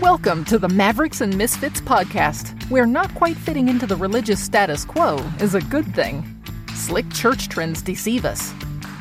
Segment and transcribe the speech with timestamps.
[0.00, 4.82] Welcome to the Mavericks and Misfits podcast, where not quite fitting into the religious status
[4.82, 6.24] quo is a good thing.
[6.74, 8.54] Slick church trends deceive us.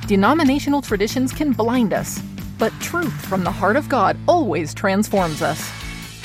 [0.08, 2.20] Denominational traditions can blind us,
[2.58, 5.72] but truth from the heart of God always transforms us.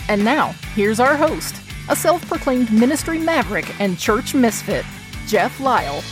[0.09, 1.55] And now, here's our host,
[1.89, 4.85] a self proclaimed ministry maverick and church misfit,
[5.29, 6.03] Jeff Lyle.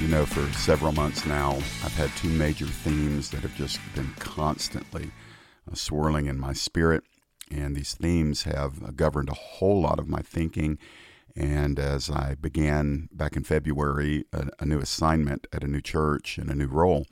[0.00, 1.52] You know, for several months now,
[1.84, 5.12] I've had two major themes that have just been constantly
[5.72, 7.04] swirling in my spirit.
[7.50, 10.78] And these themes have governed a whole lot of my thinking.
[11.36, 16.38] And as I began back in February a, a new assignment at a new church
[16.38, 17.06] and a new role,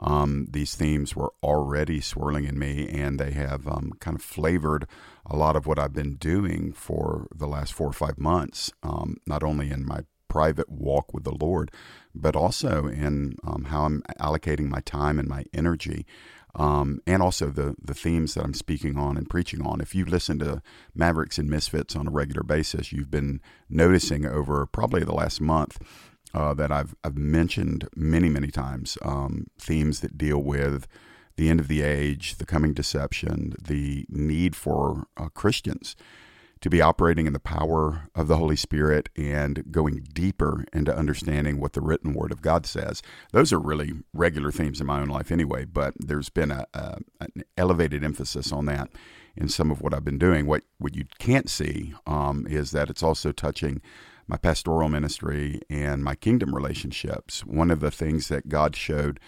[0.00, 4.86] um, these themes were already swirling in me, and they have um, kind of flavored
[5.26, 9.18] a lot of what I've been doing for the last four or five months, um,
[9.26, 11.70] not only in my private walk with the Lord,
[12.14, 16.06] but also in um, how I'm allocating my time and my energy.
[16.54, 19.80] Um, and also the the themes that I'm speaking on and preaching on.
[19.80, 20.62] If you listen to
[20.94, 25.78] Mavericks and Misfits on a regular basis, you've been noticing over probably the last month
[26.34, 30.86] uh, that I've I've mentioned many many times um, themes that deal with
[31.36, 35.96] the end of the age, the coming deception, the need for uh, Christians
[36.60, 41.58] to be operating in the power of the Holy Spirit and going deeper into understanding
[41.58, 43.02] what the written Word of God says.
[43.32, 46.98] Those are really regular themes in my own life anyway, but there's been a, a
[47.20, 48.90] an elevated emphasis on that
[49.36, 50.46] in some of what I've been doing.
[50.46, 53.80] What what you can't see um, is that it's also touching
[54.26, 57.44] my pastoral ministry and my kingdom relationships.
[57.44, 59.18] One of the things that God showed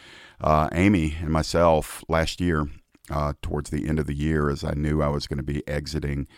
[0.41, 2.69] uh, Amy and myself last year,
[3.11, 5.67] uh, towards the end of the year, as I knew I was going to be
[5.67, 6.29] exiting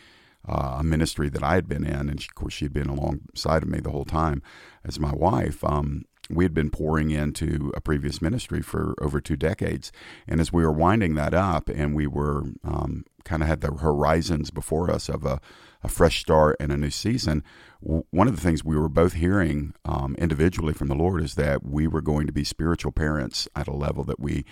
[0.48, 2.89] uh, a ministry that I had been in, and she, of course she had been
[2.89, 4.42] alongside of me the whole time
[4.84, 5.64] as my wife.
[5.64, 9.92] Um, we had been pouring into a previous ministry for over two decades,
[10.27, 13.72] and as we were winding that up, and we were um, kind of had the
[13.72, 15.41] horizons before us of a,
[15.83, 17.42] a, fresh start and a new season.
[17.83, 21.34] W- one of the things we were both hearing um, individually from the Lord is
[21.34, 24.44] that we were going to be spiritual parents at a level that we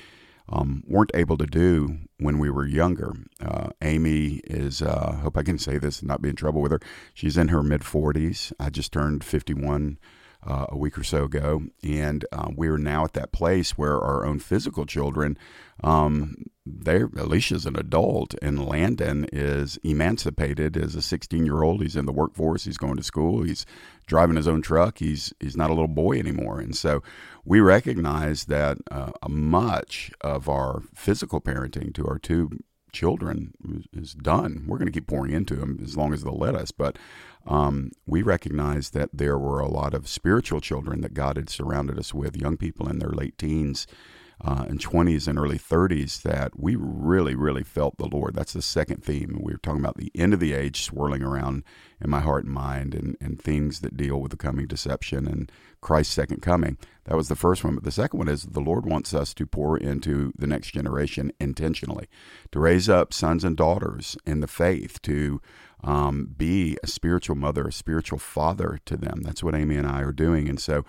[0.48, 3.12] um, weren't able to do when we were younger.
[3.40, 6.72] Uh, Amy is, uh, hope I can say this and not be in trouble with
[6.72, 6.80] her.
[7.14, 8.52] She's in her mid 40s.
[8.58, 9.98] I just turned 51
[10.46, 14.24] uh, a week or so ago, and uh, we're now at that place where our
[14.24, 15.38] own physical children,
[15.84, 21.82] um, they Alicia's an adult, and Landon is emancipated as a 16 year old.
[21.82, 22.64] He's in the workforce.
[22.64, 23.42] He's going to school.
[23.42, 23.66] He's
[24.06, 24.98] driving his own truck.
[24.98, 27.02] He's he's not a little boy anymore, and so
[27.44, 32.50] we recognize that uh, much of our physical parenting to our two
[32.92, 33.54] children
[33.92, 34.64] is done.
[34.66, 36.70] We're going to keep pouring into them as long as they'll let us.
[36.70, 36.98] But
[37.46, 41.98] um, we recognized that there were a lot of spiritual children that God had surrounded
[41.98, 43.86] us with, young people in their late teens
[44.44, 48.34] uh, and 20s and early 30s, that we really, really felt the Lord.
[48.34, 49.38] That's the second theme.
[49.40, 51.62] We were talking about the end of the age swirling around
[52.00, 55.50] in my heart and mind and, and things that deal with the coming deception and
[55.80, 56.76] Christ's second coming.
[57.04, 57.76] That was the first one.
[57.76, 61.32] But the second one is the Lord wants us to pour into the next generation
[61.38, 62.08] intentionally,
[62.50, 65.40] to raise up sons and daughters in the faith, to
[65.82, 69.22] um, be a spiritual mother, a spiritual father to them.
[69.22, 70.48] That's what Amy and I are doing.
[70.48, 70.84] And so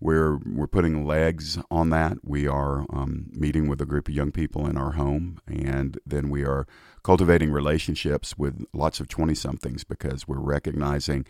[0.00, 2.18] we're we're putting legs on that.
[2.22, 6.28] We are um, meeting with a group of young people in our home, and then
[6.28, 6.66] we are
[7.02, 11.24] cultivating relationships with lots of twenty somethings because we're recognizing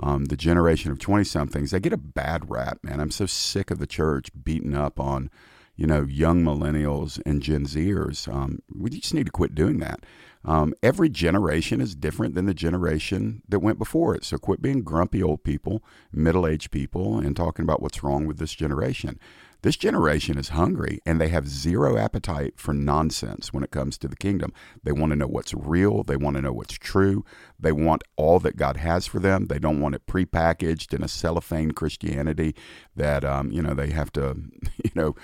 [0.00, 1.70] um, the generation of twenty somethings.
[1.70, 3.00] They get a bad rap, man.
[3.00, 5.30] I'm so sick of the church beating up on
[5.76, 8.32] you know young millennials and Gen Zers.
[8.32, 10.00] Um, we just need to quit doing that.
[10.46, 14.24] Um, every generation is different than the generation that went before it.
[14.24, 18.38] So quit being grumpy old people, middle aged people, and talking about what's wrong with
[18.38, 19.18] this generation.
[19.62, 24.06] This generation is hungry and they have zero appetite for nonsense when it comes to
[24.06, 24.52] the kingdom.
[24.84, 26.04] They want to know what's real.
[26.04, 27.24] They want to know what's true.
[27.58, 29.46] They want all that God has for them.
[29.46, 32.54] They don't want it prepackaged in a cellophane Christianity
[32.94, 34.36] that, um, you know, they have to,
[34.84, 35.16] you know,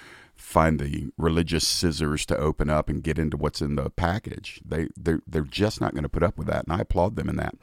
[0.42, 4.60] find the religious scissors to open up and get into what's in the package.
[4.64, 7.28] They they're, they're just not going to put up with that, and I applaud them
[7.28, 7.54] in that.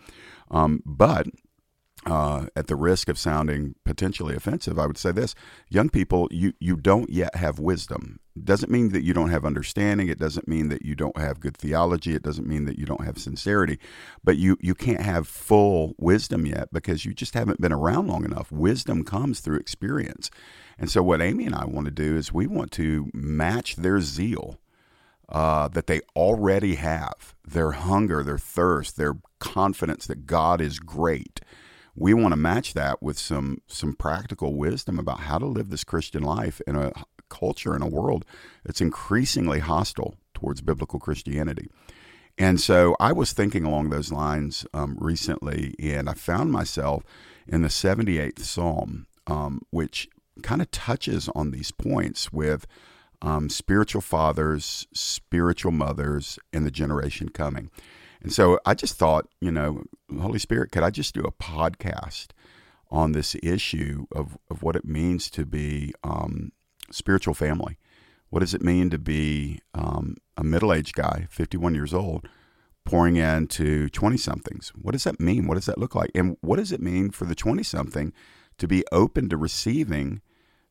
[0.50, 1.28] Um, but
[2.06, 5.36] uh, at the risk of sounding potentially offensive, I would say this:
[5.70, 8.20] young people, you you don't yet have wisdom.
[8.42, 10.08] Doesn't mean that you don't have understanding.
[10.08, 12.16] It doesn't mean that you don't have good theology.
[12.16, 13.78] It doesn't mean that you don't have sincerity.
[14.24, 18.24] But you you can't have full wisdom yet because you just haven't been around long
[18.24, 18.52] enough.
[18.52, 20.32] Wisdom comes through experience.
[20.80, 24.00] And so, what Amy and I want to do is we want to match their
[24.00, 24.60] zeal
[25.28, 31.42] uh, that they already have, their hunger, their thirst, their confidence that God is great.
[31.96, 35.84] We want to match that with some some practical wisdom about how to live this
[35.84, 36.94] Christian life in a
[37.30, 38.26] culture in a world
[38.64, 41.68] that's increasingly hostile towards biblical Christianity.
[42.38, 47.04] And so I was thinking along those lines um, recently, and I found myself
[47.46, 50.08] in the 78th Psalm, um, which
[50.40, 52.66] kind of touches on these points with
[53.22, 57.70] um, spiritual fathers, spiritual mothers, and the generation coming.
[58.22, 59.84] And so I just thought, you know,
[60.20, 62.28] Holy Spirit, could I just do a podcast
[62.92, 66.52] on this issue of, of what it means to be um,
[66.92, 67.78] spiritual family?
[68.30, 72.28] What does it mean to be um, a middle aged guy, 51 years old,
[72.86, 74.70] pouring into 20 somethings?
[74.76, 75.48] What does that mean?
[75.48, 76.12] What does that look like?
[76.14, 78.14] And what does it mean for the 20 something
[78.58, 80.22] to be open to receiving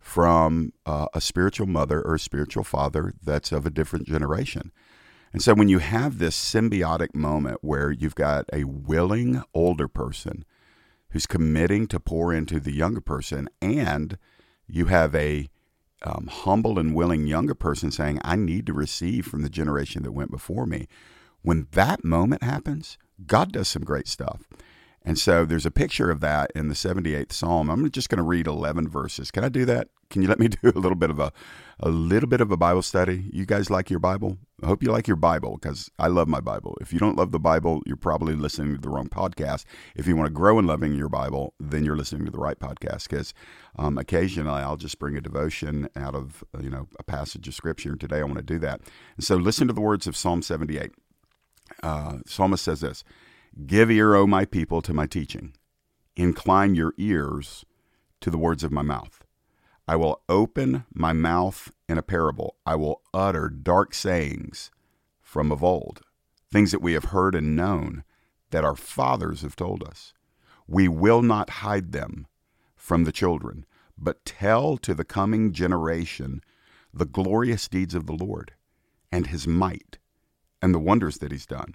[0.08, 4.72] from uh, a spiritual mother or a spiritual father that's of a different generation?
[5.32, 10.44] And so when you have this symbiotic moment where you've got a willing older person
[11.10, 14.16] who's committing to pour into the younger person, and
[14.66, 15.48] you have a
[16.02, 20.12] um, humble and willing younger person saying, I need to receive from the generation that
[20.12, 20.88] went before me.
[21.42, 22.96] When that moment happens,
[23.26, 24.44] God does some great stuff.
[25.04, 27.70] And so there's a picture of that in the 78th Psalm.
[27.70, 29.30] I'm just going to read 11 verses.
[29.30, 29.88] Can I do that?
[30.10, 31.32] Can you let me do a little bit of a
[31.80, 33.28] a little bit of a Bible study?
[33.32, 34.38] You guys like your Bible?
[34.62, 36.76] I hope you like your Bible because I love my Bible.
[36.80, 39.64] If you don't love the Bible, you're probably listening to the wrong podcast.
[39.94, 42.58] If you want to grow in loving your Bible, then you're listening to the right
[42.58, 43.32] podcast because
[43.76, 47.90] um, occasionally I'll just bring a devotion out of you know a passage of Scripture.
[47.90, 48.80] And today I want to do that.
[49.16, 50.90] And so listen to the words of Psalm 78.
[51.82, 53.04] Uh, psalmist says this
[53.66, 55.52] Give ear, O my people, to my teaching.
[56.14, 57.64] Incline your ears
[58.20, 59.24] to the words of my mouth.
[59.88, 62.54] I will open my mouth in a parable.
[62.64, 64.70] I will utter dark sayings
[65.20, 66.02] from of old,
[66.52, 68.04] things that we have heard and known
[68.50, 70.14] that our fathers have told us.
[70.68, 72.28] We will not hide them
[72.76, 73.66] from the children,
[73.96, 76.42] but tell to the coming generation
[76.94, 78.52] the glorious deeds of the Lord
[79.10, 79.98] and his might
[80.62, 81.74] and the wonders that he's done.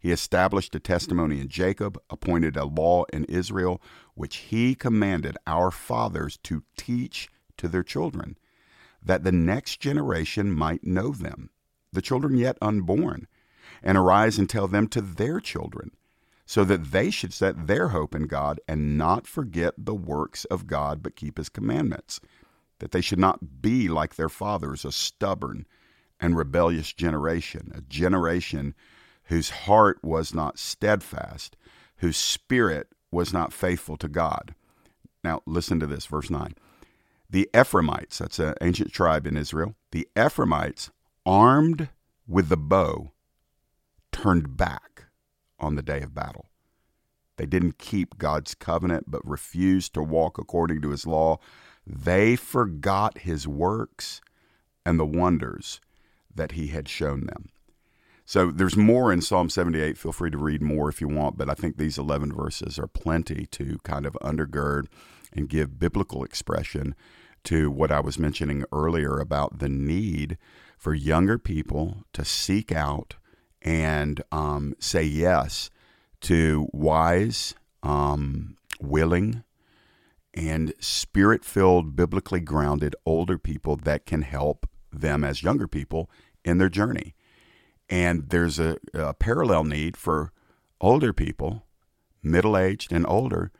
[0.00, 3.82] He established a testimony in Jacob, appointed a law in Israel,
[4.14, 8.38] which he commanded our fathers to teach to their children,
[9.02, 11.50] that the next generation might know them,
[11.92, 13.26] the children yet unborn,
[13.82, 15.90] and arise and tell them to their children,
[16.46, 20.66] so that they should set their hope in God and not forget the works of
[20.66, 22.20] God, but keep his commandments,
[22.78, 25.66] that they should not be like their fathers, a stubborn
[26.18, 28.74] and rebellious generation, a generation
[29.30, 31.56] whose heart was not steadfast,
[31.98, 34.56] whose spirit was not faithful to God.
[35.22, 36.56] Now, listen to this, verse 9.
[37.30, 40.90] The Ephraimites, that's an ancient tribe in Israel, the Ephraimites,
[41.24, 41.90] armed
[42.26, 43.12] with the bow,
[44.10, 45.04] turned back
[45.60, 46.46] on the day of battle.
[47.36, 51.38] They didn't keep God's covenant, but refused to walk according to his law.
[51.86, 54.20] They forgot his works
[54.84, 55.80] and the wonders
[56.34, 57.50] that he had shown them.
[58.30, 59.98] So there's more in Psalm 78.
[59.98, 62.86] Feel free to read more if you want, but I think these 11 verses are
[62.86, 64.86] plenty to kind of undergird
[65.32, 66.94] and give biblical expression
[67.42, 70.38] to what I was mentioning earlier about the need
[70.78, 73.16] for younger people to seek out
[73.62, 75.68] and um, say yes
[76.20, 79.42] to wise, um, willing,
[80.34, 86.08] and spirit filled, biblically grounded older people that can help them as younger people
[86.44, 87.16] in their journey.
[87.90, 90.32] And there's a, a parallel need for
[90.80, 91.66] older people,
[92.22, 93.50] middle aged and older,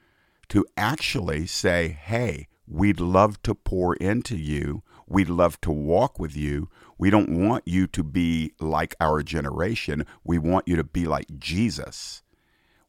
[0.49, 4.83] to actually say, hey, we'd love to pour into you.
[5.09, 6.69] We'd love to walk with you.
[6.97, 10.07] We don't want you to be like our generation.
[10.23, 12.23] We want you to be like Jesus.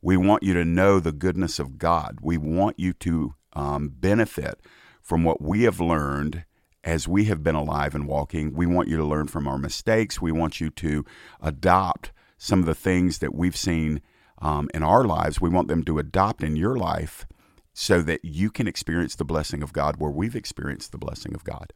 [0.01, 2.19] We want you to know the goodness of God.
[2.21, 4.59] We want you to um, benefit
[5.01, 6.45] from what we have learned
[6.83, 10.21] as we have been alive and walking, we want you to learn from our mistakes.
[10.21, 11.05] We want you to
[11.39, 14.01] adopt some of the things that we've seen
[14.39, 15.39] um, in our lives.
[15.39, 17.27] We want them to adopt in your life
[17.73, 21.43] so that you can experience the blessing of God where we've experienced the blessing of
[21.43, 21.71] God.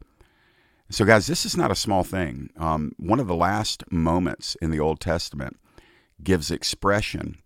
[0.90, 2.50] So, guys, this is not a small thing.
[2.56, 5.58] Um, one of the last moments in the Old Testament
[6.22, 7.38] gives expression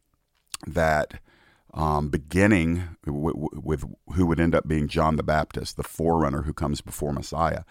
[0.66, 1.20] that
[1.74, 3.84] um, beginning w- w- with
[4.14, 7.62] who would end up being John the Baptist, the forerunner who comes before Messiah,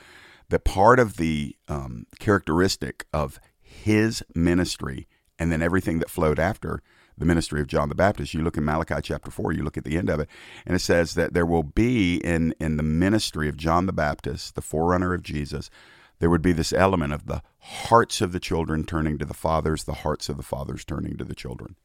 [0.50, 6.82] that part of the um, characteristic of his ministry and then everything that flowed after
[7.18, 8.34] the ministry of John the Baptist.
[8.34, 10.30] You look in Malachi chapter 4, you look at the end of it,
[10.66, 14.56] and it says that there will be in, in the ministry of John the Baptist,
[14.56, 15.70] the forerunner of Jesus,
[16.20, 19.84] there would be this element of the hearts of the children turning to the fathers,
[19.84, 21.76] the hearts of the fathers turning to the children.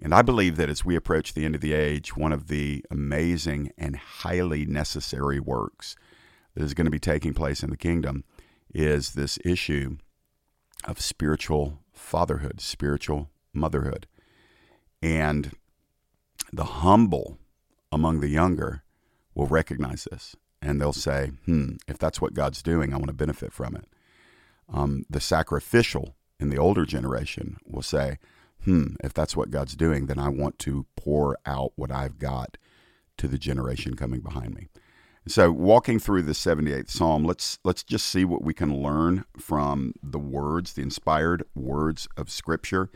[0.00, 2.84] And I believe that as we approach the end of the age, one of the
[2.90, 5.96] amazing and highly necessary works
[6.54, 8.24] that is going to be taking place in the kingdom
[8.74, 9.96] is this issue
[10.84, 14.06] of spiritual fatherhood, spiritual motherhood.
[15.02, 15.52] And
[16.52, 17.38] the humble
[17.90, 18.82] among the younger
[19.34, 23.14] will recognize this and they'll say, hmm, if that's what God's doing, I want to
[23.14, 23.86] benefit from it.
[24.68, 28.18] Um, the sacrificial in the older generation will say,
[28.66, 32.58] hmm, if that's what God's doing, then I want to pour out what I've got
[33.16, 34.68] to the generation coming behind me.
[35.28, 39.94] So, walking through the 78th Psalm, let's let's just see what we can learn from
[40.02, 42.90] the words, the inspired words of Scripture.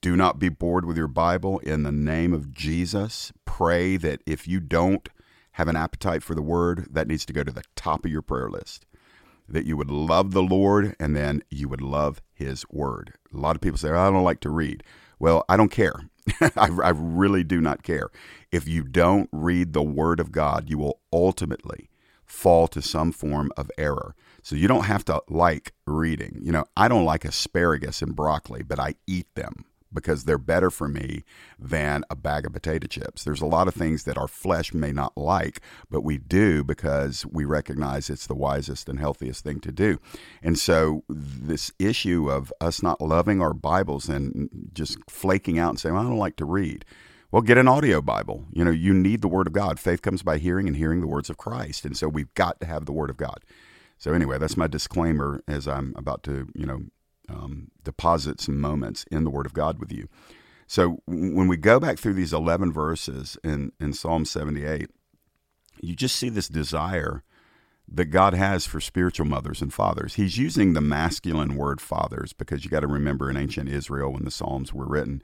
[0.00, 1.60] Do not be bored with your Bible.
[1.60, 5.08] In the name of Jesus, pray that if you don't
[5.52, 8.22] have an appetite for the Word, that needs to go to the top of your
[8.22, 8.84] prayer list.
[9.48, 13.14] That you would love the Lord and then you would love His Word.
[13.32, 14.82] A lot of people say, oh, I don't like to read.
[15.18, 16.08] Well, I don't care.
[16.40, 18.08] I, I, really do not care.
[18.50, 21.90] If you don't read the Word of God, you will ultimately
[22.24, 24.14] fall to some form of error.
[24.42, 26.40] So you don't have to like reading.
[26.42, 30.70] You know, I don't like asparagus and broccoli, but I eat them because they're better
[30.70, 31.24] for me
[31.58, 33.24] than a bag of potato chips.
[33.24, 35.60] There's a lot of things that our flesh may not like,
[35.90, 39.98] but we do because we recognize it's the wisest and healthiest thing to do.
[40.42, 45.80] And so, this issue of us not loving our Bibles and just flaking out and
[45.80, 46.84] saying, well, I don't like to read.
[47.30, 48.44] Well, get an audio Bible.
[48.52, 49.80] You know, you need the Word of God.
[49.80, 51.84] Faith comes by hearing and hearing the words of Christ.
[51.84, 53.40] And so, we've got to have the Word of God.
[53.98, 56.82] So, anyway, that's my disclaimer as I'm about to, you know,
[57.28, 60.08] um, deposit some moments in the Word of God with you.
[60.66, 64.90] So when we go back through these 11 verses in, in Psalm 78,
[65.80, 67.22] you just see this desire
[67.86, 70.14] that God has for spiritual mothers and fathers.
[70.14, 74.24] He's using the masculine word fathers because you got to remember in ancient Israel when
[74.24, 75.22] the Psalms were written,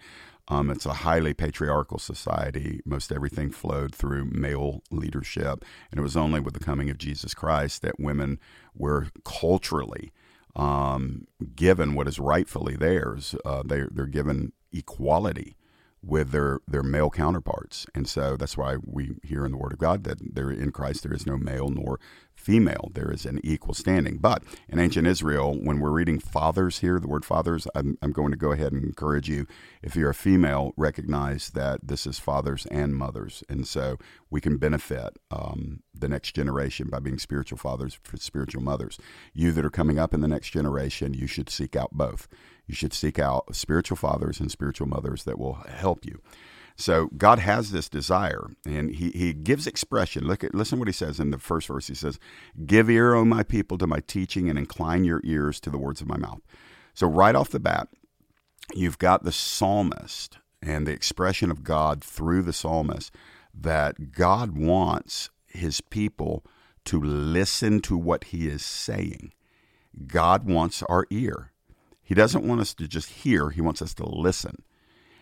[0.49, 2.81] um, it's a highly patriarchal society.
[2.85, 5.65] Most everything flowed through male leadership.
[5.91, 8.39] And it was only with the coming of Jesus Christ that women
[8.75, 10.13] were culturally
[10.57, 13.35] um, given what is rightfully theirs.
[13.45, 15.57] Uh, they, they're given equality
[16.03, 17.87] with their, their male counterparts.
[17.95, 21.03] And so that's why we hear in the Word of God that there in Christ
[21.03, 22.01] there is no male nor
[22.41, 22.91] female.
[22.95, 24.19] There is an equal standing.
[24.19, 28.31] But in ancient Israel, when we're reading fathers here, the word fathers, I'm, I'm going
[28.31, 29.47] to go ahead and encourage you,
[29.83, 33.45] if you're a female, recognize that this is fathers and mothers.
[33.49, 33.99] And so
[34.31, 38.99] we can benefit um, the next generation by being spiritual fathers for spiritual mothers.
[39.35, 42.27] You that are coming up in the next generation, you should seek out both.
[42.67, 46.21] You should seek out spiritual fathers and spiritual mothers that will help you.
[46.77, 50.27] So God has this desire, and He He gives expression.
[50.27, 51.89] Look at listen what He says in the first verse.
[51.89, 52.19] He says,
[52.67, 56.01] "Give ear, O my people, to my teaching, and incline your ears to the words
[56.01, 56.41] of my mouth."
[56.95, 57.89] So right off the bat,
[58.75, 63.15] you've got the psalmist and the expression of God through the psalmist
[63.55, 66.45] that God wants His people
[66.87, 69.33] to listen to what He is saying.
[70.07, 71.53] God wants our ear.
[72.03, 74.63] He doesn't want us to just hear, He wants us to listen.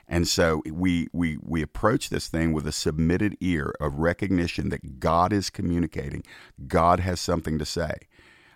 [0.09, 4.99] And so we, we, we approach this thing with a submitted ear of recognition that
[5.01, 6.23] God is communicating,
[6.67, 7.93] God has something to say.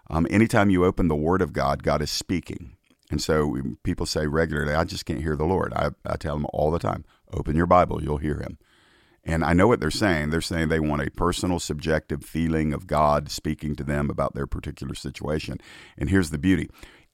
[0.08, 2.76] Um, anytime you open the Word of God, God is speaking.
[3.10, 5.72] And so people say regularly, I just can't hear the Lord.
[5.74, 8.58] I, I tell them all the time, open your Bible, you'll hear Him.
[9.24, 10.30] And I know what they're saying.
[10.30, 14.48] They're saying they want a personal, subjective feeling of God speaking to them about their
[14.48, 15.58] particular situation.
[15.96, 16.68] And here's the beauty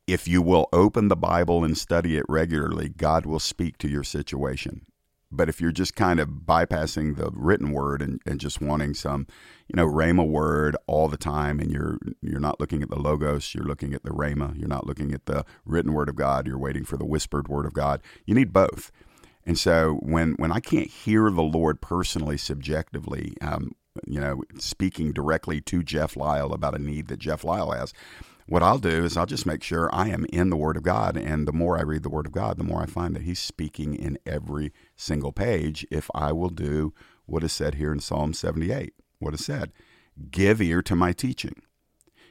[0.09, 4.03] if you will open the Bible and study it regularly, God will speak to your
[4.03, 4.87] situation.
[5.31, 9.27] But if you're just kind of bypassing the written word and, and just wanting some,
[9.69, 13.55] you know, Rhema word all the time, and you're you're not looking at the logos,
[13.55, 16.59] you're looking at the Rhema, you're not looking at the written word of God, you're
[16.59, 18.00] waiting for the whispered word of God.
[18.25, 18.91] You need both.
[19.45, 23.73] And so when when I can't hear the Lord personally, subjectively, um,
[24.07, 27.93] you know, speaking directly to Jeff Lyle about a need that Jeff Lyle has,
[28.49, 31.19] what I'll do is I'll just make sure I am in the Word of God.
[31.19, 33.38] And the more I read the Word of God, the more I find that He's
[33.38, 36.95] speaking in every single page if I will do
[37.26, 38.95] what is said here in Psalm 78.
[39.19, 39.71] What is said?
[40.31, 41.57] Give ear to my teaching,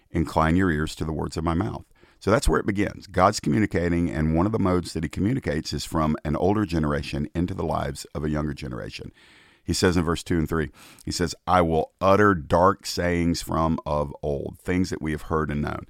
[0.10, 1.86] incline your ears to the words of my mouth.
[2.20, 3.06] So that's where it begins.
[3.06, 7.30] God's communicating, and one of the modes that He communicates is from an older generation
[7.36, 9.12] into the lives of a younger generation.
[9.64, 10.70] He says in verse 2 and 3,
[11.06, 15.52] He says, I will utter dark sayings from of old, things that we have heard
[15.52, 15.86] and known.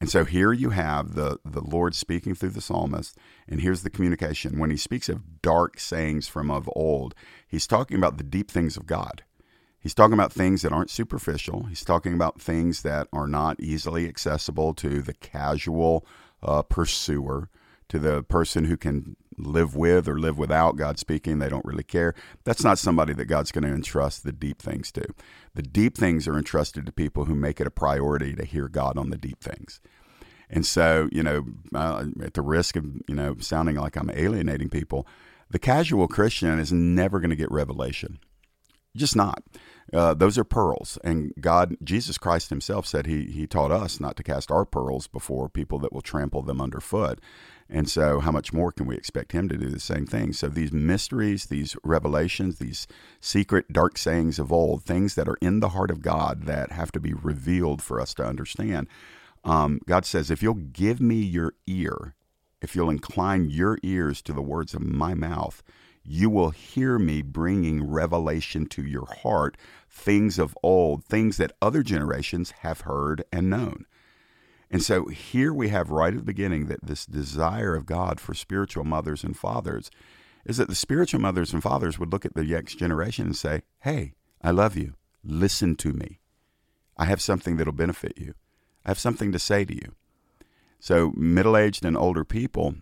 [0.00, 3.16] And so here you have the, the Lord speaking through the psalmist,
[3.48, 4.58] and here's the communication.
[4.58, 7.14] When he speaks of dark sayings from of old,
[7.48, 9.24] he's talking about the deep things of God.
[9.80, 11.64] He's talking about things that aren't superficial.
[11.64, 16.06] He's talking about things that are not easily accessible to the casual
[16.42, 17.48] uh, pursuer,
[17.88, 21.38] to the person who can live with or live without God speaking.
[21.38, 22.14] They don't really care.
[22.44, 25.04] That's not somebody that God's going to entrust the deep things to.
[25.54, 28.98] The deep things are entrusted to people who make it a priority to hear God
[28.98, 29.80] on the deep things.
[30.50, 34.70] And so, you know, uh, at the risk of, you know, sounding like I'm alienating
[34.70, 35.06] people,
[35.50, 38.18] the casual Christian is never going to get revelation.
[38.98, 39.42] Just not.
[39.92, 44.16] Uh, those are pearls, and God, Jesus Christ Himself said He He taught us not
[44.16, 47.20] to cast our pearls before people that will trample them underfoot.
[47.70, 50.32] And so, how much more can we expect Him to do the same thing?
[50.32, 52.86] So, these mysteries, these revelations, these
[53.20, 56.92] secret dark sayings of old, things that are in the heart of God that have
[56.92, 58.88] to be revealed for us to understand.
[59.44, 62.14] Um, God says, if you'll give me your ear,
[62.60, 65.62] if you'll incline your ears to the words of my mouth,
[66.08, 69.56] you will hear me bringing revelation to your heart,
[69.90, 73.84] things of old, things that other generations have heard and known.
[74.70, 78.34] And so here we have right at the beginning that this desire of God for
[78.34, 79.90] spiritual mothers and fathers
[80.44, 83.62] is that the spiritual mothers and fathers would look at the next generation and say,
[83.80, 84.94] Hey, I love you.
[85.22, 86.20] Listen to me.
[86.96, 88.34] I have something that'll benefit you.
[88.84, 89.94] I have something to say to you.
[90.80, 92.76] So, middle aged and older people,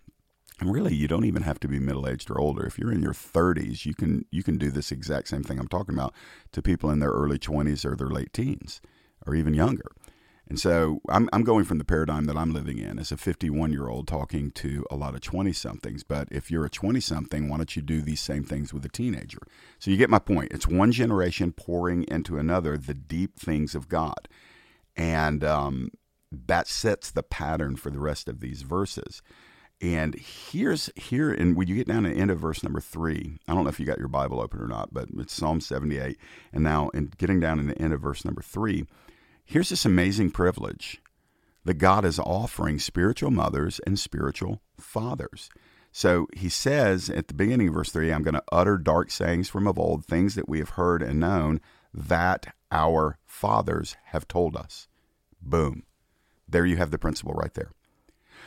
[0.58, 2.66] and really you don't even have to be middle aged or older.
[2.66, 5.68] If you're in your 30s, you can you can do this exact same thing I'm
[5.68, 6.14] talking about
[6.52, 8.80] to people in their early 20s or their late teens
[9.26, 9.90] or even younger.
[10.48, 13.72] And so I'm, I'm going from the paradigm that I'm living in as a 51
[13.72, 16.04] year old talking to a lot of 20 somethings.
[16.04, 18.88] But if you're a 20 something, why don't you do these same things with a
[18.88, 19.40] teenager?
[19.80, 20.52] So you get my point.
[20.52, 24.28] It's one generation pouring into another the deep things of God.
[24.96, 25.90] And um,
[26.30, 29.22] that sets the pattern for the rest of these verses.
[29.80, 33.38] And here's here, and when you get down to the end of verse number three,
[33.46, 36.18] I don't know if you got your Bible open or not, but it's Psalm 78.
[36.52, 38.86] And now, in getting down in the end of verse number three,
[39.44, 41.02] here's this amazing privilege
[41.64, 45.50] that God is offering spiritual mothers and spiritual fathers.
[45.92, 49.48] So he says at the beginning of verse 3, I'm going to utter dark sayings
[49.48, 51.60] from of old, things that we have heard and known
[51.92, 54.88] that our fathers have told us.
[55.40, 55.84] Boom.
[56.48, 57.72] There you have the principle right there.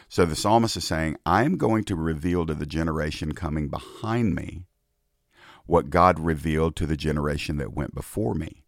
[0.10, 4.66] So the psalmist is saying, I'm going to reveal to the generation coming behind me
[5.68, 8.64] what God revealed to the generation that went before me.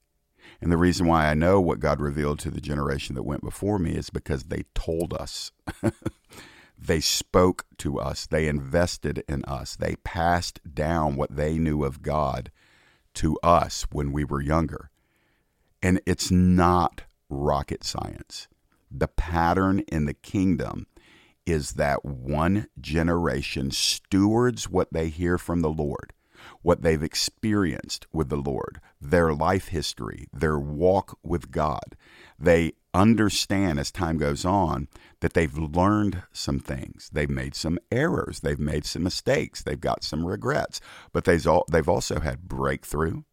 [0.62, 3.80] And the reason why I know what God revealed to the generation that went before
[3.80, 5.52] me is because they told us.
[6.78, 8.28] they spoke to us.
[8.28, 9.76] They invested in us.
[9.76, 12.52] They passed down what they knew of God
[13.16, 14.92] to us when we were younger.
[15.82, 18.48] And it's not rocket science.
[18.92, 20.86] The pattern in the kingdom
[21.52, 26.14] is that one generation stewards what they hear from the Lord,
[26.62, 31.96] what they've experienced with the Lord, their life history, their walk with God.
[32.40, 34.88] They understand as time goes on
[35.22, 37.10] that they've learned some things.
[37.14, 38.40] They've made some errors.
[38.42, 39.62] They've made some mistakes.
[39.62, 40.82] They've got some regrets.
[41.14, 43.24] But they've also had breakthrough.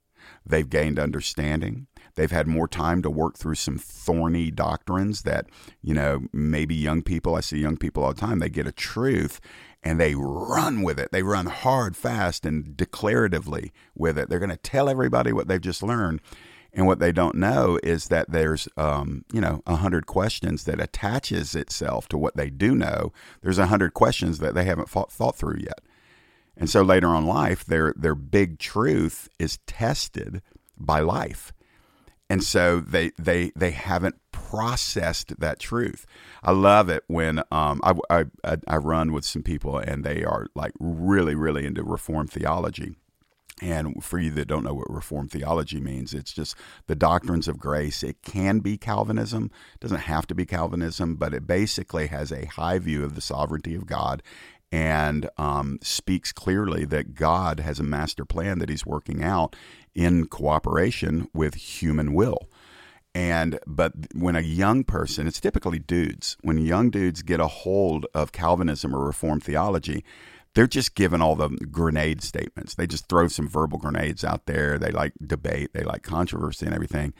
[0.44, 1.86] They've gained understanding.
[2.18, 5.46] They've had more time to work through some thorny doctrines that,
[5.82, 8.72] you know, maybe young people, I see young people all the time, they get a
[8.72, 9.40] truth
[9.84, 11.12] and they run with it.
[11.12, 14.28] They run hard, fast, and declaratively with it.
[14.28, 16.20] They're going to tell everybody what they've just learned.
[16.72, 20.80] And what they don't know is that there's, um, you know, a hundred questions that
[20.80, 23.12] attaches itself to what they do know.
[23.42, 25.82] There's a hundred questions that they haven't thought, thought through yet.
[26.56, 30.42] And so later on life, their their big truth is tested
[30.76, 31.52] by life
[32.30, 36.06] and so they they they haven't processed that truth.
[36.42, 40.46] I love it when um, I, I I run with some people and they are
[40.54, 42.96] like really really into Reformed theology.
[43.60, 46.54] And for you that don't know what Reformed theology means, it's just
[46.86, 48.04] the doctrines of grace.
[48.04, 52.44] It can be Calvinism, it doesn't have to be Calvinism, but it basically has a
[52.44, 54.22] high view of the sovereignty of God
[54.70, 59.56] and um, speaks clearly that God has a master plan that He's working out
[59.94, 62.48] in cooperation with human will.
[63.14, 68.06] And but when a young person, it's typically dudes, when young dudes get a hold
[68.14, 70.04] of Calvinism or Reformed theology,
[70.54, 72.74] they're just given all the grenade statements.
[72.74, 74.78] They just throw some verbal grenades out there.
[74.78, 77.14] They like debate, they like controversy and everything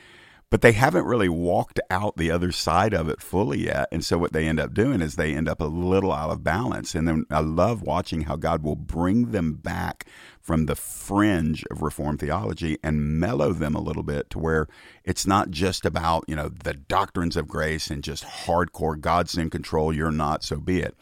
[0.51, 3.87] but they haven't really walked out the other side of it fully yet.
[3.93, 6.43] And so what they end up doing is they end up a little out of
[6.43, 6.95] balance.
[6.95, 10.07] And then I love watching how God will bring them back
[10.41, 14.69] from the fringe of Reformed theology and mellow them a little bit to where
[15.05, 19.51] it's not just about, you know, the doctrines of grace and just hardcore God's in
[19.51, 20.97] control, you're not, so be it.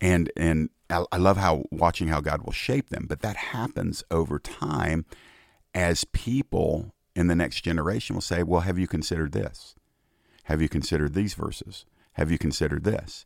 [0.00, 4.38] And and I love how watching how God will shape them, but that happens over
[4.40, 5.06] time
[5.72, 9.74] as people in the next generation will say, Well, have you considered this?
[10.44, 11.84] Have you considered these verses?
[12.14, 13.24] Have you considered this?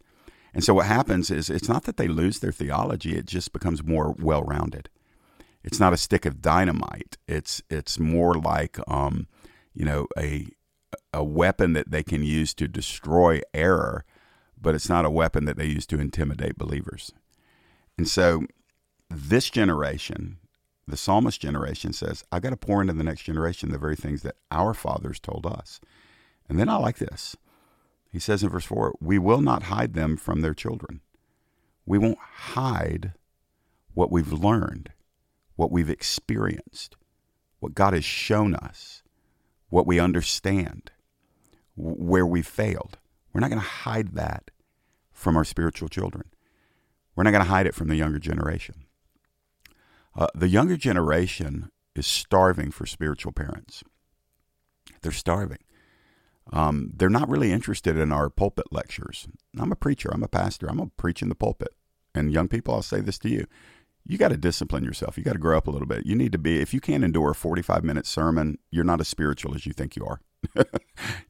[0.55, 3.85] And so what happens is it's not that they lose their theology, it just becomes
[3.85, 4.88] more well rounded.
[5.62, 7.18] It's not a stick of dynamite.
[7.27, 9.27] It's it's more like um,
[9.75, 10.46] you know, a
[11.12, 14.05] a weapon that they can use to destroy error,
[14.61, 17.12] but it's not a weapon that they use to intimidate believers.
[17.99, 18.44] And so
[19.11, 20.38] this generation,
[20.87, 24.22] the psalmist generation says, I got to pour into the next generation the very things
[24.22, 25.81] that our fathers told us.
[26.49, 27.37] And then I like this.
[28.12, 31.01] He says in verse 4, we will not hide them from their children.
[31.85, 33.12] We won't hide
[33.94, 34.90] what we've learned,
[35.57, 36.96] what we've experienced,
[37.59, 39.03] what God has shown us,
[39.68, 40.92] what we understand,
[41.75, 42.99] where we failed.
[43.33, 44.51] We're not going to hide that
[45.12, 46.31] from our spiritual children.
[47.14, 48.86] We're not going to hide it from the younger generation.
[50.16, 53.85] Uh, the younger generation is starving for spiritual parents.
[55.02, 55.59] They're starving.
[56.52, 59.29] Um, they're not really interested in our pulpit lectures.
[59.59, 60.11] I'm a preacher.
[60.12, 60.68] I'm a pastor.
[60.68, 61.74] I'm a preach in the pulpit.
[62.14, 63.46] And young people, I'll say this to you:
[64.07, 65.18] you got to discipline yourself.
[65.18, 66.07] You got to grow up a little bit.
[66.07, 66.61] You need to be.
[66.61, 69.96] If you can't endure a 45 minute sermon, you're not as spiritual as you think
[69.96, 70.20] you are.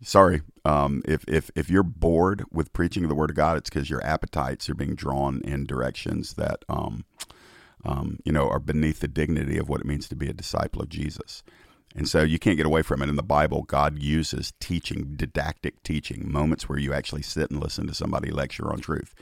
[0.03, 0.43] Sorry.
[0.65, 4.05] Um, if, if, if you're bored with preaching the word of God, it's because your
[4.05, 7.05] appetites are being drawn in directions that, um,
[7.87, 10.83] um, you know, are beneath the dignity of what it means to be a disciple
[10.83, 11.43] of Jesus.
[11.95, 13.09] And so you can't get away from it.
[13.09, 17.87] In the Bible, God uses teaching, didactic teaching, moments where you actually sit and listen
[17.87, 19.15] to somebody lecture on truth.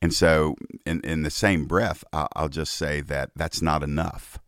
[0.00, 4.38] And so, in, in the same breath, I'll just say that that's not enough.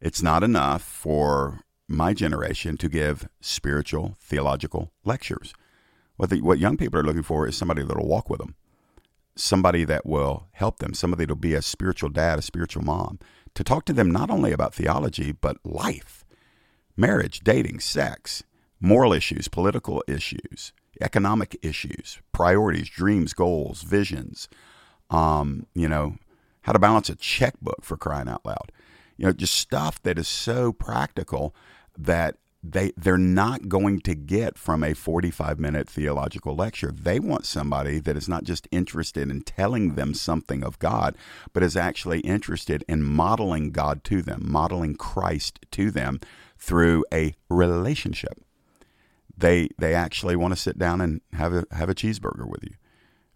[0.00, 5.54] It's not enough for my generation to give spiritual, theological lectures.
[6.16, 8.54] What, the, what young people are looking for is somebody that will walk with them,
[9.38, 13.18] somebody that will help them, somebody that will be a spiritual dad, a spiritual mom,
[13.54, 16.24] to talk to them not only about theology, but life,
[16.96, 18.42] marriage, dating, sex,
[18.80, 24.48] moral issues, political issues, economic issues, priorities, dreams, goals, visions,
[25.10, 26.16] um, you know,
[26.62, 28.72] how to balance a checkbook for crying out loud.
[29.16, 31.54] You know, just stuff that is so practical
[31.96, 36.92] that they they're not going to get from a 45 minute theological lecture.
[36.92, 41.16] They want somebody that is not just interested in telling them something of God,
[41.52, 46.20] but is actually interested in modeling God to them, modeling Christ to them
[46.58, 48.42] through a relationship.
[49.36, 52.74] They they actually want to sit down and have a have a cheeseburger with you,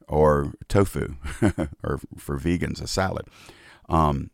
[0.09, 1.15] or tofu,
[1.85, 3.27] or for vegans a salad.
[3.89, 4.31] Um,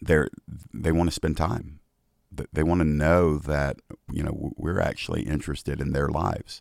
[0.00, 0.26] they
[0.72, 1.75] they want to spend time
[2.52, 3.78] they want to know that
[4.10, 6.60] you know we're actually interested in their lives.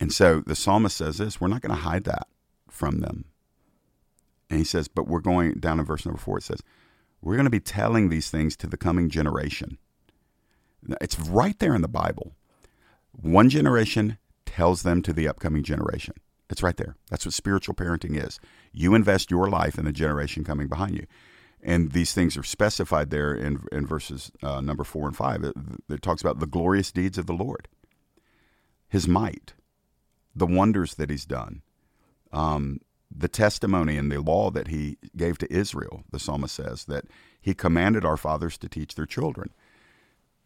[0.00, 2.26] And so the psalmist says this, we're not going to hide that
[2.68, 3.26] from them.
[4.50, 6.60] And he says, but we're going down in verse number 4 it says,
[7.22, 9.78] we're going to be telling these things to the coming generation.
[11.00, 12.32] It's right there in the Bible.
[13.12, 16.14] One generation tells them to the upcoming generation.
[16.50, 16.96] It's right there.
[17.08, 18.38] That's what spiritual parenting is.
[18.72, 21.06] You invest your life in the generation coming behind you
[21.64, 25.42] and these things are specified there in, in verses uh, number four and five.
[25.42, 25.54] It,
[25.88, 27.68] it, talks about the glorious deeds of the Lord,
[28.86, 29.54] His might,
[30.36, 31.62] the wonders that He's done,
[32.32, 36.04] um, the testimony and the law that He gave to Israel.
[36.10, 37.06] The psalmist says that
[37.40, 39.50] He commanded our fathers to teach their children.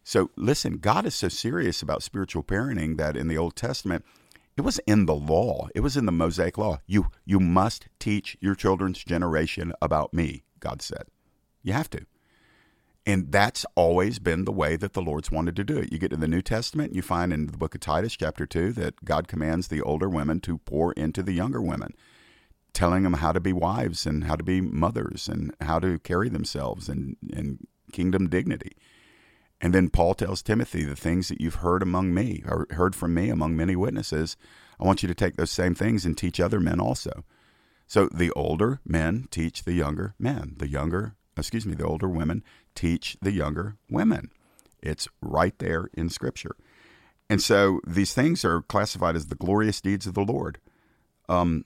[0.04, 4.04] So listen, God is so serious about spiritual parenting that in the Old Testament,
[4.56, 5.68] it was in the law.
[5.74, 6.80] It was in the Mosaic law.
[6.86, 10.44] You you must teach your children's generation about me.
[10.60, 11.04] God said.
[11.62, 12.06] You have to.
[13.06, 15.90] And that's always been the way that the Lord's wanted to do it.
[15.90, 18.72] You get to the New Testament, you find in the book of Titus, chapter 2,
[18.72, 21.94] that God commands the older women to pour into the younger women,
[22.74, 26.28] telling them how to be wives and how to be mothers and how to carry
[26.28, 27.60] themselves in, in
[27.92, 28.76] kingdom dignity.
[29.58, 33.14] And then Paul tells Timothy the things that you've heard among me, or heard from
[33.14, 34.36] me among many witnesses.
[34.78, 37.24] I want you to take those same things and teach other men also.
[37.88, 40.54] So the older men teach the younger men.
[40.58, 44.30] The younger, excuse me, the older women teach the younger women.
[44.80, 46.54] It's right there in Scripture.
[47.30, 50.58] And so these things are classified as the glorious deeds of the Lord.
[51.28, 51.64] Um,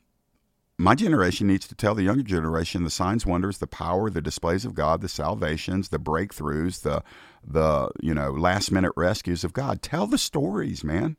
[0.78, 4.64] my generation needs to tell the younger generation the signs, wonders, the power, the displays
[4.64, 7.02] of God, the salvations, the breakthroughs, the
[7.44, 9.82] the you know last minute rescues of God.
[9.82, 11.16] Tell the stories, man.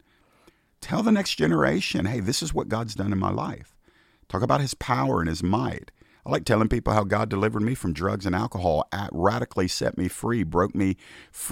[0.82, 3.73] Tell the next generation, hey, this is what God's done in my life.
[4.34, 5.92] Talk about his power and his might.
[6.26, 10.08] I like telling people how God delivered me from drugs and alcohol, radically set me
[10.08, 10.98] free, broke me,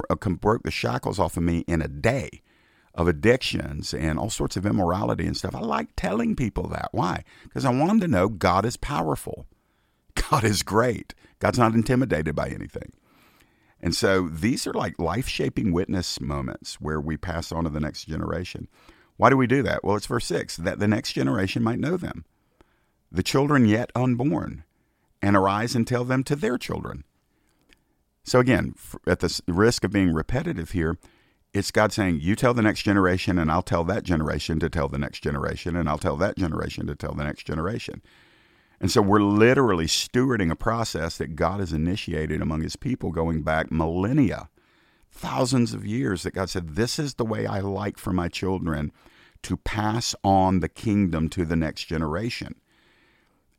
[0.09, 2.41] uh, broke the shackles off of me in a day
[2.95, 5.53] of addictions and all sorts of immorality and stuff.
[5.53, 6.89] I like telling people that.
[6.91, 7.23] Why?
[7.43, 9.45] Because I want them to know God is powerful.
[10.31, 11.13] God is great.
[11.37, 12.93] God's not intimidated by anything.
[13.79, 17.79] And so these are like life shaping witness moments where we pass on to the
[17.79, 18.67] next generation.
[19.17, 19.83] Why do we do that?
[19.83, 22.25] Well, it's verse 6 that the next generation might know them
[23.11, 24.63] the children yet unborn,
[25.21, 27.03] and arise and tell them to their children.
[28.23, 28.75] So, again,
[29.07, 30.97] at the risk of being repetitive here,
[31.53, 34.87] it's God saying, You tell the next generation, and I'll tell that generation to tell
[34.87, 38.01] the next generation, and I'll tell that generation to tell the next generation.
[38.79, 43.43] And so we're literally stewarding a process that God has initiated among his people going
[43.43, 44.49] back millennia,
[45.11, 48.91] thousands of years, that God said, This is the way I like for my children
[49.43, 52.55] to pass on the kingdom to the next generation.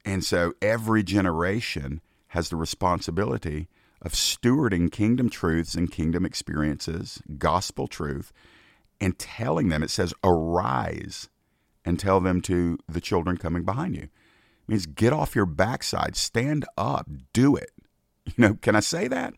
[0.05, 3.69] And so every generation has the responsibility
[4.01, 8.33] of stewarding kingdom truths and kingdom experiences, gospel truth,
[9.01, 9.83] and telling them.
[9.83, 11.29] It says, arise
[11.85, 14.03] and tell them to the children coming behind you.
[14.03, 14.11] It
[14.69, 17.71] means get off your backside, stand up, do it.
[18.25, 19.35] You know, can I say that?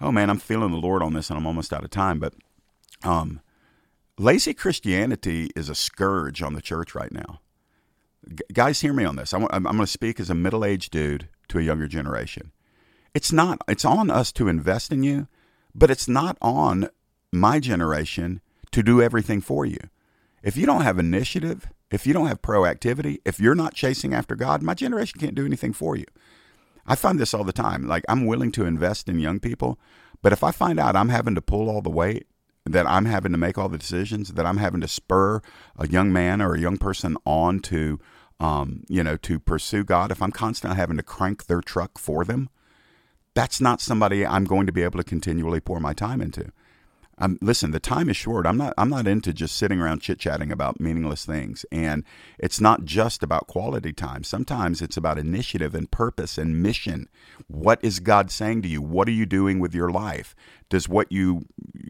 [0.00, 2.32] Oh man, I'm feeling the Lord on this and I'm almost out of time, but
[3.02, 3.40] um,
[4.16, 7.40] lazy Christianity is a scourge on the church right now.
[8.52, 9.32] Guys, hear me on this.
[9.32, 12.52] I'm, I'm going to speak as a middle aged dude to a younger generation.
[13.14, 15.28] It's not, it's on us to invest in you,
[15.74, 16.90] but it's not on
[17.32, 18.40] my generation
[18.72, 19.78] to do everything for you.
[20.42, 24.36] If you don't have initiative, if you don't have proactivity, if you're not chasing after
[24.36, 26.04] God, my generation can't do anything for you.
[26.86, 27.86] I find this all the time.
[27.86, 29.78] Like, I'm willing to invest in young people,
[30.22, 32.26] but if I find out I'm having to pull all the weight,
[32.72, 35.40] that I'm having to make all the decisions, that I'm having to spur
[35.76, 37.98] a young man or a young person on to,
[38.40, 42.24] um, you know, to pursue God, if I'm constantly having to crank their truck for
[42.24, 42.48] them,
[43.34, 46.50] that's not somebody I'm going to be able to continually pour my time into.
[47.20, 48.46] Um, listen, the time is short.
[48.46, 48.74] I'm not.
[48.78, 51.66] I'm not into just sitting around chit chatting about meaningless things.
[51.72, 52.04] And
[52.38, 54.24] it's not just about quality time.
[54.24, 57.08] Sometimes it's about initiative and purpose and mission.
[57.48, 58.80] What is God saying to you?
[58.80, 60.36] What are you doing with your life?
[60.68, 61.46] Does what you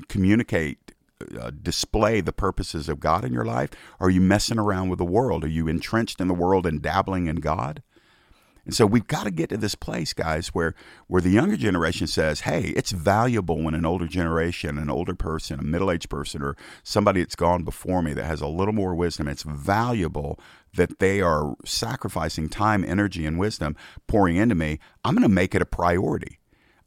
[0.09, 0.93] communicate
[1.38, 3.71] uh, display the purposes of God in your life?
[4.01, 5.45] Are you messing around with the world?
[5.45, 7.83] Are you entrenched in the world and dabbling in God?
[8.68, 10.74] And so we've got to get to this place, guys, where
[11.07, 15.59] where the younger generation says, "Hey, it's valuable when an older generation, an older person,
[15.59, 19.26] a middle-aged person, or somebody that's gone before me that has a little more wisdom,
[19.26, 20.38] it's valuable
[20.74, 23.74] that they are sacrificing time, energy, and wisdom
[24.07, 24.78] pouring into me.
[25.02, 26.38] I'm going to make it a priority.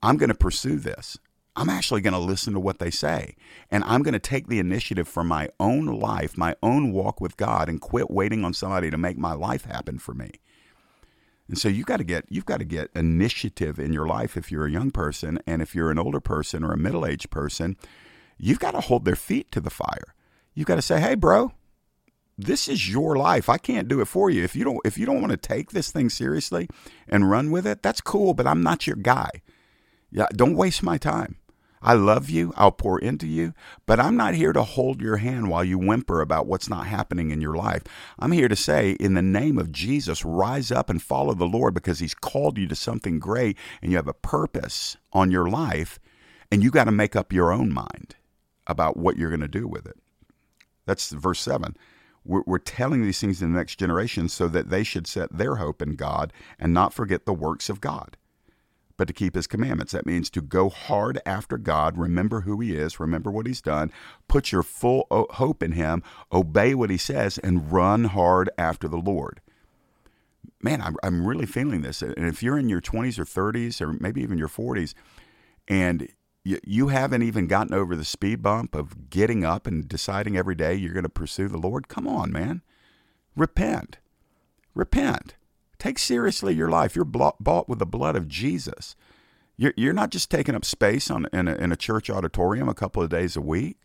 [0.04, 1.18] I'm going to pursue this."
[1.54, 3.36] I'm actually going to listen to what they say.
[3.70, 7.36] And I'm going to take the initiative for my own life, my own walk with
[7.36, 10.32] God, and quit waiting on somebody to make my life happen for me.
[11.52, 14.54] And so you got to get you've got to get initiative in your life if
[14.54, 17.76] you're a young person and if you're an older person or a middle-aged person,
[18.38, 20.16] you've got to hold their feet to the fire.
[20.54, 21.52] You've got to say, "Hey, bro,
[22.38, 23.50] this is your life.
[23.50, 24.46] I can't do it for you.
[24.46, 26.70] If you don't if you don't want to take this thing seriously
[27.10, 29.42] and run with it, that's cool, but I'm not your guy.
[30.10, 31.36] Yeah, don't waste my time.
[31.84, 32.54] I love you.
[32.56, 33.54] I'll pour into you,
[33.88, 37.32] but I'm not here to hold your hand while you whimper about what's not happening
[37.32, 37.82] in your life.
[38.20, 41.74] I'm here to say, in the name of Jesus, rise up and follow the Lord
[41.74, 46.00] because He's called you to something great and you have a purpose on your life,
[46.52, 48.16] and you got to make up your own mind
[48.68, 49.98] about what you're going to do with it.
[50.86, 51.76] That's verse 7.
[52.24, 55.56] We're, we're telling these things to the next generation so that they should set their
[55.56, 58.18] hope in God and not forget the works of God
[59.02, 59.94] but to keep his commandments.
[59.94, 63.92] That means to go hard after God, remember who he is, remember what he's done,
[64.28, 69.00] put your full hope in him, obey what he says, and run hard after the
[69.00, 69.42] Lord.
[70.62, 72.04] Man, I'm, I'm really feeling this.
[72.04, 74.94] And if you're in your 20s or 30s, or maybe even your 40s,
[75.68, 76.08] and
[76.44, 80.54] you, you haven't even gotten over the speed bump of getting up and deciding every
[80.54, 82.62] day you're going to pursue the Lord, come on, man.
[83.36, 83.98] Repent.
[84.76, 85.34] Repent.
[85.82, 86.96] Take seriously your life.
[86.96, 88.96] You're bought with the blood of Jesus.
[89.58, 92.76] You're, you're not just taking up space on, in, a, in a church auditorium a
[92.76, 93.78] couple of days a week.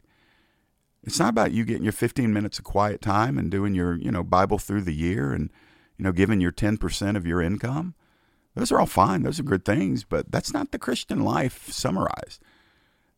[1.04, 4.10] It's not about you getting your 15 minutes of quiet time and doing your, you
[4.10, 5.50] know, Bible through the year and,
[5.96, 7.94] you know, giving your 10% of your income.
[8.54, 9.22] Those are all fine.
[9.22, 12.42] Those are good things, but that's not the Christian life summarized.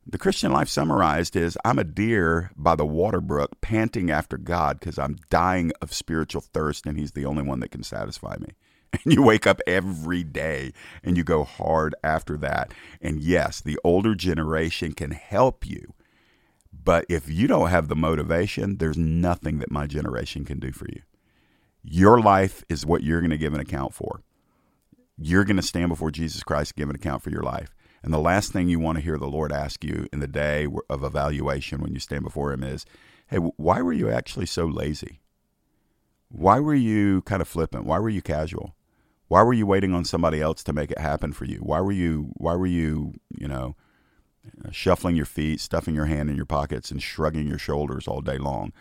[0.07, 4.79] The Christian life summarized is I'm a deer by the water brook panting after God
[4.79, 8.51] because I'm dying of spiritual thirst and He's the only one that can satisfy me.
[9.05, 10.73] and you wake up every day
[11.03, 12.73] and you go hard after that.
[13.01, 15.95] And yes, the older generation can help you.
[16.73, 20.87] But if you don't have the motivation, there's nothing that my generation can do for
[20.87, 21.03] you.
[21.83, 24.23] Your life is what you're going to give an account for.
[25.17, 27.75] You're going to stand before Jesus Christ, give an account for your life.
[28.03, 30.69] And the last thing you want to hear the Lord ask you in the day
[30.89, 32.87] of evaluation when you stand before Him is,
[33.27, 35.21] hey, why were you actually so lazy?
[36.29, 37.87] Why were you kind of flippant?
[37.87, 38.75] Why were you casual?
[39.29, 41.59] Why were you waiting on somebody else to make it happen for you?
[41.59, 43.77] Why were you why were you, you know,
[44.73, 48.39] shuffling your feet, stuffing your hand in your pockets and shrugging your shoulders all day
[48.39, 48.73] long?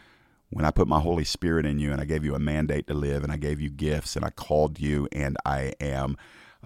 [0.49, 2.93] When I put my Holy Spirit in you and I gave you a mandate to
[2.93, 6.15] live and I gave you gifts and I called you and I am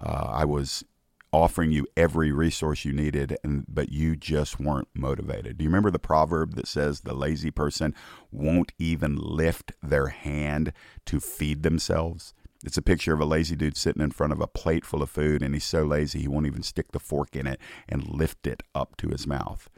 [0.00, 0.84] uh, I was
[1.32, 5.58] offering you every resource you needed and but you just weren't motivated.
[5.58, 7.94] Do you remember the proverb that says the lazy person
[8.30, 10.72] won't even lift their hand
[11.06, 12.34] to feed themselves?
[12.64, 15.10] It's a picture of a lazy dude sitting in front of a plate full of
[15.10, 18.46] food and he's so lazy he won't even stick the fork in it and lift
[18.46, 19.68] it up to his mouth.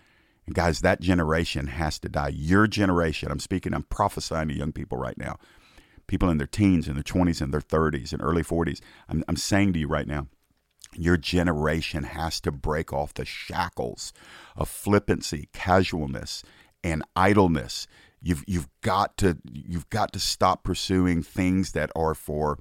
[0.47, 2.29] And guys, that generation has to die.
[2.29, 5.39] Your generation, I'm speaking, I'm prophesying to young people right now.
[6.07, 8.81] People in their teens, in their 20s, in their 30s, and early 40s.
[9.09, 10.27] I'm, I'm saying to you right now,
[10.97, 14.13] your generation has to break off the shackles
[14.55, 16.43] of flippancy, casualness,
[16.83, 17.87] and idleness.
[18.25, 22.59] You've you've got to you've got to stop pursuing things that are for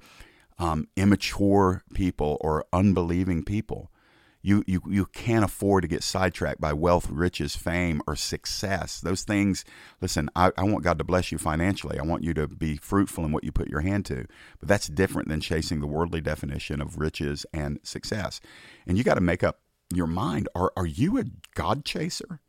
[0.58, 3.90] um, immature people or unbelieving people.
[4.42, 9.00] You, you you can't afford to get sidetracked by wealth, riches, fame, or success.
[9.00, 9.64] Those things,
[10.02, 11.98] listen, I, I want God to bless you financially.
[11.98, 14.26] I want you to be fruitful in what you put your hand to.
[14.60, 18.42] But that's different than chasing the worldly definition of riches and success.
[18.86, 19.60] And you got to make up
[19.94, 20.46] your mind.
[20.54, 21.24] Are, are you a
[21.54, 22.40] God chaser?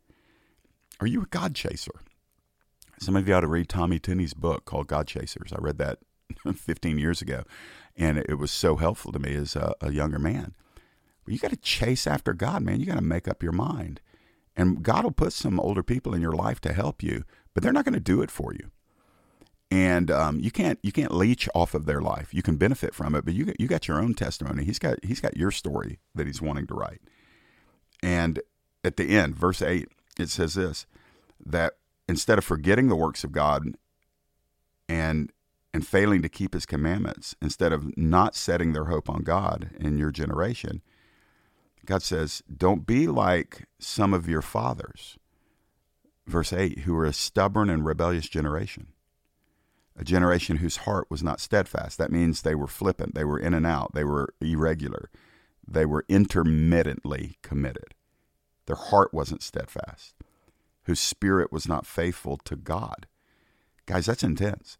[1.00, 2.02] Are you a God chaser?
[2.98, 5.52] Some of you ought to read Tommy Tenney's book called God Chasers.
[5.52, 5.98] I read that
[6.56, 7.44] 15 years ago,
[7.96, 10.54] and it was so helpful to me as a, a younger man
[11.32, 12.80] you got to chase after God, man.
[12.80, 14.00] You got to make up your mind.
[14.56, 17.72] And God will put some older people in your life to help you, but they're
[17.72, 18.70] not going to do it for you.
[19.70, 22.32] And um, you can't you can't leech off of their life.
[22.32, 24.64] You can benefit from it, but you you got your own testimony.
[24.64, 27.00] He's got he's got your story that he's wanting to write.
[28.00, 28.40] And
[28.84, 29.88] at the end, verse eight,
[30.20, 30.86] it says this:
[31.44, 31.74] that
[32.08, 33.74] instead of forgetting the works of God
[34.88, 35.32] and
[35.74, 39.98] and failing to keep His commandments, instead of not setting their hope on God in
[39.98, 40.80] your generation,
[41.86, 45.18] God says, Don't be like some of your fathers.
[46.26, 48.88] Verse 8, who were a stubborn and rebellious generation,
[49.96, 51.98] a generation whose heart was not steadfast.
[51.98, 55.08] That means they were flippant, they were in and out, they were irregular,
[55.66, 57.94] they were intermittently committed.
[58.66, 60.14] Their heart wasn't steadfast,
[60.86, 63.06] whose spirit was not faithful to God.
[63.86, 64.78] Guys, that's intense.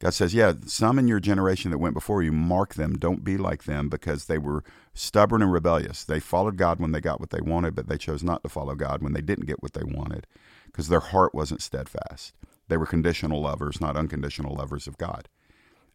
[0.00, 2.94] God says, Yeah, some in your generation that went before you, mark them.
[2.98, 4.62] Don't be like them because they were
[4.92, 6.04] stubborn and rebellious.
[6.04, 8.74] They followed God when they got what they wanted, but they chose not to follow
[8.74, 10.26] God when they didn't get what they wanted
[10.66, 12.34] because their heart wasn't steadfast.
[12.68, 15.28] They were conditional lovers, not unconditional lovers of God.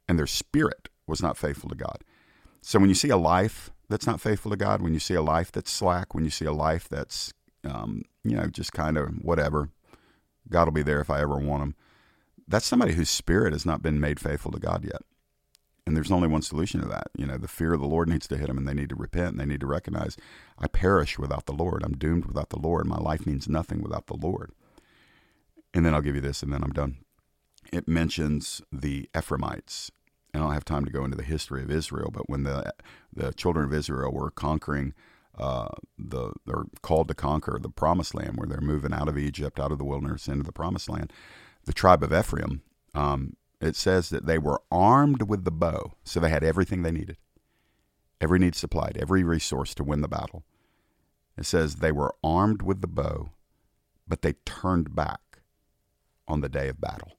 [0.08, 2.04] And their spirit was not faithful to God.
[2.62, 5.22] So when you see a life that's not faithful to God, when you see a
[5.22, 9.10] life that's slack, when you see a life that's, um, you know, just kind of
[9.22, 9.70] whatever,
[10.50, 11.76] God will be there if I ever want him
[12.50, 15.04] that's somebody whose spirit has not been made faithful to God yet.
[15.86, 17.08] And there's only one solution to that.
[17.16, 18.96] You know, the fear of the Lord needs to hit them and they need to
[18.96, 20.18] repent and they need to recognize,
[20.58, 21.84] I perish without the Lord.
[21.84, 22.86] I'm doomed without the Lord.
[22.88, 24.52] My life means nothing without the Lord.
[25.74, 26.98] And then I'll give you this and then I'm done.
[27.72, 29.92] It mentions the Ephraimites.
[30.34, 32.72] And I don't have time to go into the history of Israel, but when the
[33.12, 34.94] the children of Israel were conquering
[35.40, 39.60] uh, the they're called to conquer the promised land where they're moving out of Egypt,
[39.60, 41.12] out of the wilderness into the promised land
[41.70, 42.64] the tribe of Ephraim,
[42.96, 46.92] um, it says that they were armed with the bow, so they had everything they
[46.92, 47.18] needed,
[48.20, 50.44] every need supplied, every resource to win the battle.
[51.38, 53.30] It says they were armed with the bow,
[54.08, 55.42] but they turned back
[56.28, 57.14] on the day of battle.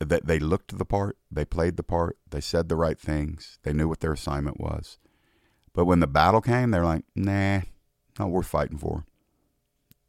[0.00, 3.72] That they looked the part, they played the part, they said the right things, they
[3.72, 4.98] knew what their assignment was.
[5.72, 7.60] But when the battle came, they're like, nah,
[8.18, 9.04] not worth fighting for,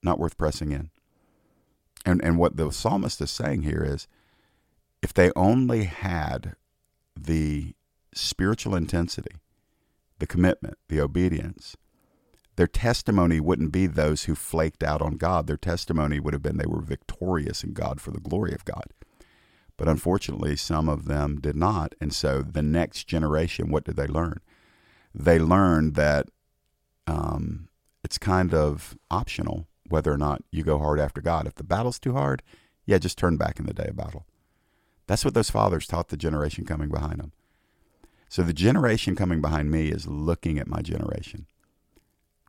[0.04, 0.90] not worth pressing in.
[2.06, 4.08] And and what the psalmist is saying here is
[5.02, 6.56] if they only had
[7.16, 7.74] the
[8.14, 9.36] spiritual intensity,
[10.20, 11.76] the commitment, the obedience,
[12.56, 15.48] their testimony wouldn't be those who flaked out on God.
[15.48, 18.86] Their testimony would have been they were victorious in God for the glory of God.
[19.78, 21.96] But unfortunately, some of them did not.
[22.00, 24.42] And so the next generation, what did they learn?
[25.14, 26.30] They learned that
[27.08, 27.68] um,
[28.04, 31.48] it's kind of optional whether or not you go hard after God.
[31.48, 32.42] If the battle's too hard,
[32.86, 34.26] yeah, just turn back in the day of battle.
[35.08, 37.34] That's what those fathers taught the generation coming behind them.
[38.30, 41.48] So the generation coming behind me is looking at my generation.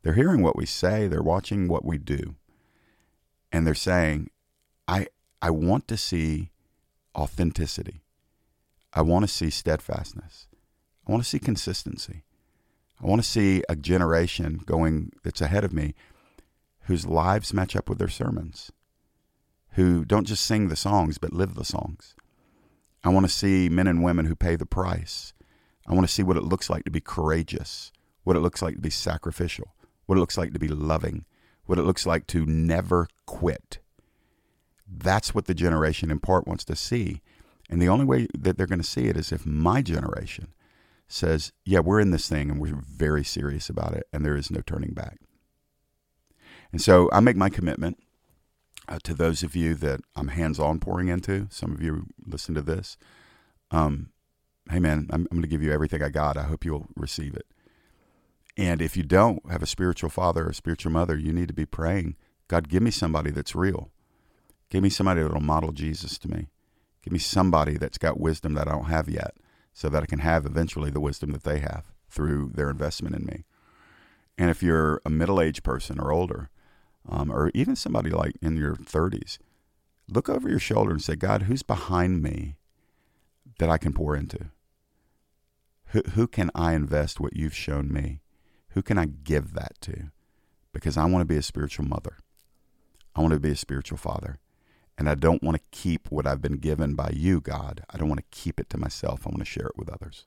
[0.01, 2.35] They're hearing what we say, they're watching what we do.
[3.51, 4.29] And they're saying,
[4.87, 5.07] I
[5.41, 6.51] I want to see
[7.15, 8.01] authenticity.
[8.93, 10.47] I want to see steadfastness.
[11.05, 12.23] I want to see consistency.
[13.03, 15.93] I want to see a generation going that's ahead of me
[16.83, 18.71] whose lives match up with their sermons,
[19.71, 22.15] who don't just sing the songs, but live the songs.
[23.03, 25.33] I want to see men and women who pay the price.
[25.85, 27.91] I want to see what it looks like to be courageous,
[28.23, 29.75] what it looks like to be sacrificial,
[30.05, 31.25] what it looks like to be loving,
[31.65, 33.79] what it looks like to never quit.
[34.87, 37.21] That's what the generation in part wants to see.
[37.69, 40.53] And the only way that they're going to see it is if my generation
[41.13, 44.51] says, Yeah, we're in this thing and we're very serious about it, and there is
[44.51, 45.19] no turning back.
[46.71, 47.97] And so I make my commitment
[48.87, 51.47] uh, to those of you that I'm hands on pouring into.
[51.51, 52.97] Some of you listen to this.
[53.69, 54.09] Um,
[54.69, 56.35] hey, man, I'm, I'm going to give you everything I got.
[56.35, 57.45] I hope you'll receive it.
[58.57, 61.53] And if you don't have a spiritual father or a spiritual mother, you need to
[61.53, 62.15] be praying
[62.49, 63.89] God, give me somebody that's real.
[64.69, 66.49] Give me somebody that'll model Jesus to me.
[67.01, 69.33] Give me somebody that's got wisdom that I don't have yet
[69.73, 73.25] so that I can have eventually the wisdom that they have through their investment in
[73.25, 73.43] me.
[74.37, 76.49] And if you're a middle aged person or older,
[77.07, 79.37] um, or even somebody like in your 30s,
[80.07, 82.55] look over your shoulder and say, God, who's behind me
[83.59, 84.51] that I can pour into?
[85.87, 88.21] Who, who can I invest what you've shown me?
[88.69, 90.11] Who can I give that to?
[90.71, 92.17] Because I want to be a spiritual mother.
[93.15, 94.39] I want to be a spiritual father.
[94.97, 97.83] And I don't want to keep what I've been given by you, God.
[97.89, 99.25] I don't want to keep it to myself.
[99.25, 100.25] I want to share it with others.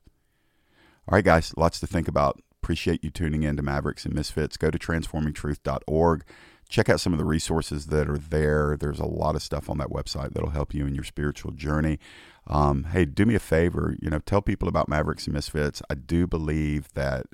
[1.09, 2.41] All right, guys, lots to think about.
[2.63, 4.57] Appreciate you tuning in to Mavericks and Misfits.
[4.57, 6.25] Go to transformingtruth.org.
[6.69, 8.77] Check out some of the resources that are there.
[8.77, 12.01] There's a lot of stuff on that website that'll help you in your spiritual journey.
[12.49, 15.81] Um, hey, do me a favor, you know, tell people about Mavericks and Misfits.
[15.89, 17.27] I do believe that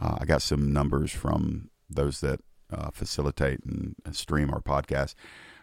[0.00, 2.40] uh, I got some numbers from those that
[2.72, 5.14] uh, facilitate and stream our podcast.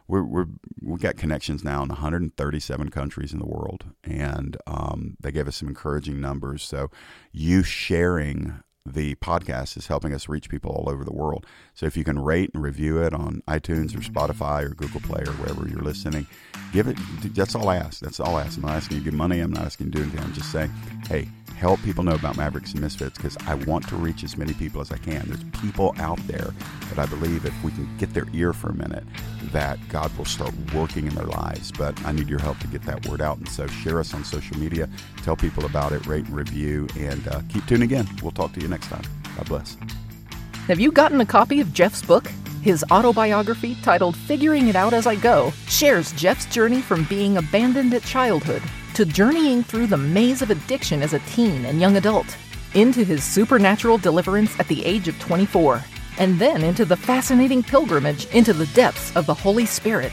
[0.10, 0.48] We're, we're
[0.82, 5.58] we got connections now in 137 countries in the world, and um, they gave us
[5.58, 6.64] some encouraging numbers.
[6.64, 6.90] So,
[7.32, 11.46] you sharing the podcast is helping us reach people all over the world.
[11.76, 15.22] So if you can rate and review it on iTunes or Spotify or Google Play
[15.28, 16.26] or wherever you're listening,
[16.74, 16.98] give it.
[17.36, 18.00] That's all I ask.
[18.00, 18.58] That's all I ask.
[18.58, 19.40] I'm not asking you to give money.
[19.42, 20.22] I'm not asking you to do anything.
[20.22, 20.72] I'm just saying,
[21.08, 24.54] hey, help people know about Mavericks and Misfits because I want to reach as many
[24.54, 25.26] people as I can.
[25.28, 26.54] There's people out there
[26.90, 29.04] that I believe if we can get their ear for a minute,
[29.52, 31.72] that God will start working in their lives.
[31.72, 33.38] But I need your help to get that word out.
[33.38, 34.90] And so share us on social media,
[35.24, 38.08] tell people about it, rate and review, and uh, keep tuning in.
[38.22, 39.04] We'll talk to you next time.
[39.36, 39.78] God bless.
[40.68, 42.28] Have you gotten a copy of Jeff's book?
[42.62, 47.94] His autobiography, titled Figuring It Out As I Go, shares Jeff's journey from being abandoned
[47.94, 48.62] at childhood
[48.96, 52.38] to journeying through the maze of addiction as a teen and young adult,
[52.74, 55.84] into his supernatural deliverance at the age of 24,
[56.18, 60.12] and then into the fascinating pilgrimage into the depths of the Holy Spirit.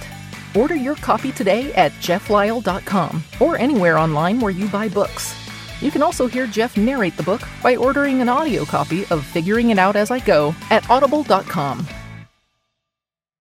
[0.55, 5.35] Order your copy today at jefflyle.com or anywhere online where you buy books.
[5.81, 9.71] You can also hear Jeff narrate the book by ordering an audio copy of Figuring
[9.71, 11.87] It Out As I Go at audible.com.